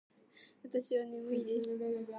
[0.63, 2.07] わたしはねむいです。